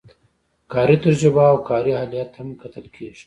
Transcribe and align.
کاري 0.71 0.95
تجربه 1.05 1.43
او 1.51 1.57
کاري 1.69 1.91
اهلیت 1.99 2.29
هم 2.39 2.47
کتل 2.61 2.85
کیږي. 2.95 3.19